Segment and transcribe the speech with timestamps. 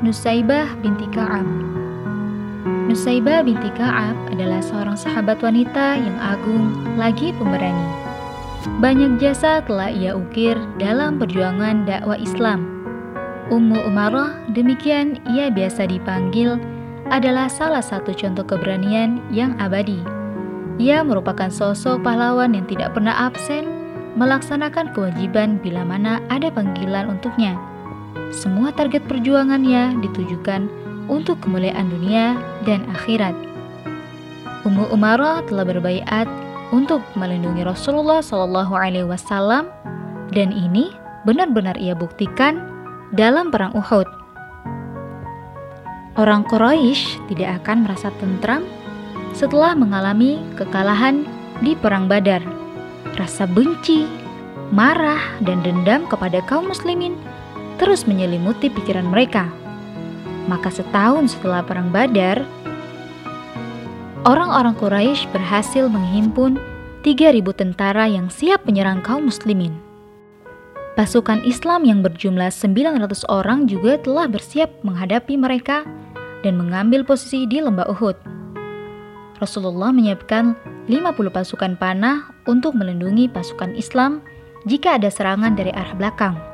[0.00, 1.44] Nusaibah binti Ka'ab
[2.88, 7.84] Nusaibah binti Ka'ab adalah seorang sahabat wanita yang agung lagi pemberani.
[8.80, 12.64] Banyak jasa telah ia ukir dalam perjuangan dakwah Islam.
[13.52, 16.56] Ummu Umarah, demikian ia biasa dipanggil,
[17.12, 20.00] adalah salah satu contoh keberanian yang abadi.
[20.80, 23.68] Ia merupakan sosok pahlawan yang tidak pernah absen
[24.16, 27.60] melaksanakan kewajiban bila mana ada panggilan untuknya.
[28.30, 30.70] Semua target perjuangannya ditujukan
[31.10, 33.34] untuk kemuliaan dunia dan akhirat.
[34.62, 36.28] Ummu Umarah telah berbaiat
[36.70, 39.66] untuk melindungi Rasulullah Shallallahu Alaihi Wasallam
[40.30, 40.94] dan ini
[41.26, 42.62] benar-benar ia buktikan
[43.10, 44.06] dalam perang Uhud.
[46.14, 48.62] Orang Quraisy tidak akan merasa tentram
[49.34, 51.26] setelah mengalami kekalahan
[51.62, 52.42] di perang Badar.
[53.18, 54.06] Rasa benci,
[54.70, 57.14] marah, dan dendam kepada kaum muslimin
[57.80, 59.48] terus menyelimuti pikiran mereka.
[60.46, 62.44] Maka setahun setelah perang Badar,
[64.28, 66.60] orang-orang Quraisy berhasil menghimpun
[67.00, 69.72] 3.000 tentara yang siap menyerang kaum muslimin.
[71.00, 75.88] Pasukan Islam yang berjumlah 900 orang juga telah bersiap menghadapi mereka
[76.44, 78.20] dan mengambil posisi di lembah Uhud.
[79.40, 80.52] Rasulullah menyiapkan
[80.92, 84.20] 50 pasukan panah untuk melindungi pasukan Islam
[84.68, 86.49] jika ada serangan dari arah belakang.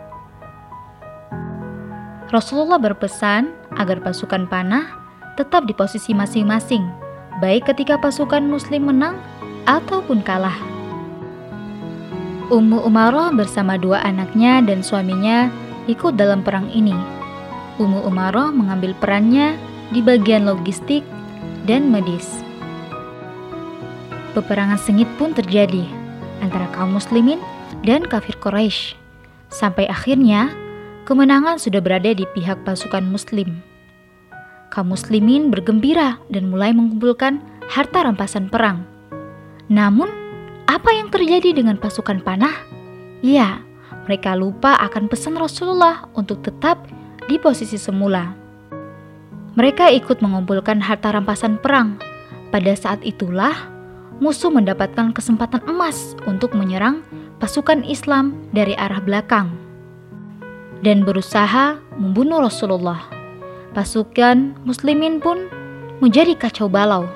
[2.34, 4.91] Rasulullah berpesan agar pasukan panah
[5.38, 7.06] tetap di posisi masing-masing
[7.38, 9.20] baik ketika pasukan muslim menang
[9.68, 10.56] ataupun kalah.
[12.46, 15.50] Ummu Umaroh bersama dua anaknya dan suaminya
[15.91, 16.94] ikut dalam perang ini.
[17.77, 19.58] Ummu Umaroh mengambil perannya
[19.90, 21.02] di bagian logistik
[21.66, 22.42] dan medis.
[24.33, 25.84] Peperangan sengit pun terjadi
[26.40, 27.42] antara kaum muslimin
[27.83, 28.94] dan kafir Quraisy.
[29.50, 30.52] Sampai akhirnya
[31.06, 33.62] kemenangan sudah berada di pihak pasukan muslim
[34.76, 37.40] kaum muslimin bergembira dan mulai mengumpulkan
[37.70, 38.84] harta rampasan perang.
[39.72, 40.10] Namun,
[40.68, 42.55] apa yang terjadi dengan pasukan panah?
[43.22, 43.62] Ya,
[44.05, 46.86] mereka lupa akan pesan Rasulullah untuk tetap
[47.27, 48.36] di posisi semula.
[49.56, 51.96] Mereka ikut mengumpulkan harta rampasan perang.
[52.52, 53.56] Pada saat itulah,
[54.20, 57.00] musuh mendapatkan kesempatan emas untuk menyerang
[57.40, 59.65] pasukan Islam dari arah belakang
[60.86, 63.02] dan berusaha membunuh Rasulullah
[63.74, 65.51] pasukan muslimin pun
[65.98, 67.11] menjadi kacau balau.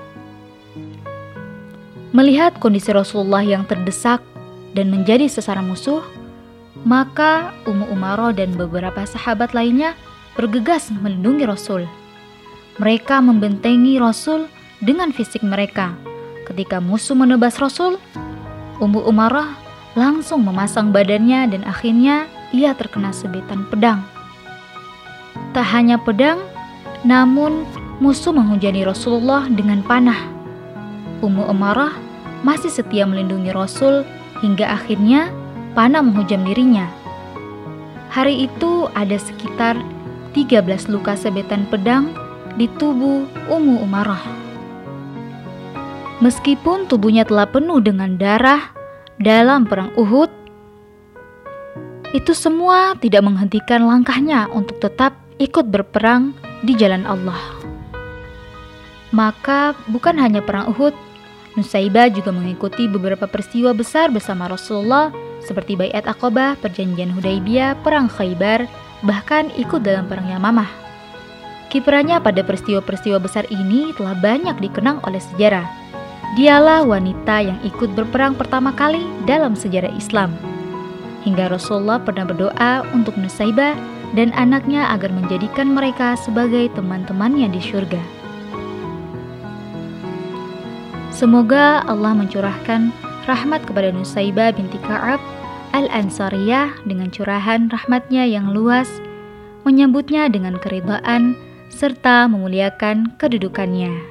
[2.10, 4.18] Melihat kondisi Rasulullah yang terdesak
[4.74, 6.02] dan menjadi sasaran musuh,
[6.82, 9.94] maka Ummu Umaroh dan beberapa sahabat lainnya
[10.34, 11.86] bergegas melindungi Rasul.
[12.82, 14.50] Mereka membentengi Rasul
[14.82, 15.94] dengan fisik mereka.
[16.50, 18.02] Ketika musuh menebas Rasul,
[18.82, 19.54] Ummu Umarah
[19.94, 24.02] langsung memasang badannya dan akhirnya ia terkena sebetan pedang.
[25.50, 26.38] Tak hanya pedang,
[27.02, 27.66] namun
[27.98, 30.18] musuh menghujani Rasulullah dengan panah.
[31.20, 31.92] Ummu Umarah
[32.40, 34.06] masih setia melindungi Rasul
[34.40, 35.28] hingga akhirnya
[35.76, 36.88] panah menghujam dirinya.
[38.10, 39.78] Hari itu ada sekitar
[40.34, 42.10] 13 luka sebetan pedang
[42.58, 44.22] di tubuh Ummu Umarah.
[46.20, 48.72] Meskipun tubuhnya telah penuh dengan darah
[49.16, 50.28] dalam perang Uhud,
[52.10, 56.34] itu semua tidak menghentikan langkahnya untuk tetap ikut berperang
[56.66, 57.38] di jalan Allah.
[59.14, 60.94] Maka bukan hanya perang Uhud,
[61.58, 65.10] Nusaibah juga mengikuti beberapa peristiwa besar bersama Rasulullah
[65.42, 68.70] seperti Bayat Aqabah, Perjanjian Hudaibiyah, Perang Khaybar,
[69.02, 70.70] bahkan ikut dalam Perang Yamamah.
[71.70, 75.66] Kiprahnya pada peristiwa-peristiwa besar ini telah banyak dikenang oleh sejarah.
[76.38, 80.34] Dialah wanita yang ikut berperang pertama kali dalam sejarah Islam.
[81.24, 83.76] Hingga Rasulullah pernah berdoa untuk Nusaibah
[84.16, 88.02] dan anaknya agar menjadikan mereka sebagai teman-temannya di surga.
[91.14, 92.90] Semoga Allah mencurahkan
[93.28, 95.20] rahmat kepada Nusaibah binti Ka'ab
[95.70, 98.90] Al-Ansariyah dengan curahan rahmatnya yang luas,
[99.62, 101.38] menyambutnya dengan keridhaan,
[101.70, 104.09] serta memuliakan kedudukannya.